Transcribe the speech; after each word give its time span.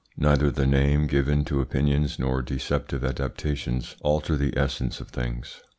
Neither 0.17 0.49
the 0.49 0.65
name 0.65 1.05
given 1.05 1.45
to 1.45 1.61
opinions 1.61 2.17
nor 2.17 2.41
deceptive 2.41 3.05
adaptations 3.05 3.97
alter 4.01 4.35
the 4.35 4.57
essence 4.57 4.99
of 4.99 5.09
things. 5.09 5.61